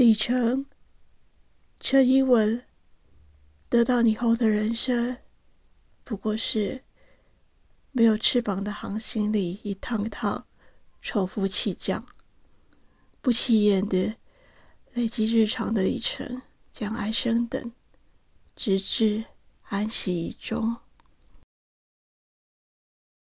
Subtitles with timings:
[0.00, 0.64] 里程，
[1.78, 2.64] 陈一文
[3.68, 5.18] 得到你后的人生，
[6.04, 6.84] 不过是
[7.92, 10.46] 没有翅膀的航行里一趟趟
[11.02, 12.06] 重复起降，
[13.20, 14.16] 不起眼的
[14.94, 16.40] 累积日常的里程，
[16.72, 17.70] 将爱升等，
[18.56, 19.24] 直至
[19.64, 20.78] 安息以终。